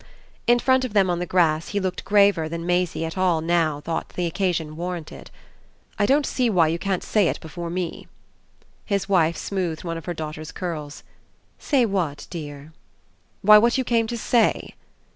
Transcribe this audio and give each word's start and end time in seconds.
In 0.47 0.57
front 0.57 0.83
of 0.83 0.93
them 0.93 1.11
on 1.11 1.19
the 1.19 1.27
grass 1.27 1.67
he 1.67 1.79
looked 1.79 2.03
graver 2.03 2.49
than 2.49 2.65
Maisie 2.65 3.05
at 3.05 3.19
all 3.19 3.39
now 3.39 3.81
thought 3.81 4.09
the 4.09 4.25
occasion 4.25 4.75
warranted. 4.75 5.29
"I 5.99 6.07
don't 6.07 6.25
see 6.25 6.49
why 6.49 6.69
you 6.69 6.79
can't 6.79 7.03
say 7.03 7.27
it 7.27 7.39
before 7.39 7.69
me." 7.69 8.07
His 8.83 9.07
wife 9.07 9.37
smoothed 9.37 9.83
one 9.83 9.99
of 9.99 10.05
her 10.05 10.15
daughter's 10.15 10.51
curls. 10.51 11.03
"Say 11.59 11.85
what, 11.85 12.25
dear?" 12.31 12.73
"Why 13.43 13.59
what 13.59 13.77
you 13.77 13.83
came 13.83 14.07
to 14.07 14.17
say." 14.17 14.73